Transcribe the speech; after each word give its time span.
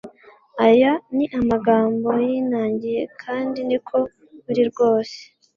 aya 0.67 0.91
ni 1.15 1.25
amagambo 1.39 2.09
yinangiye 2.27 3.01
kandi 3.21 3.59
niko 3.67 3.97
biri 4.45 4.63
rwose 4.71 5.17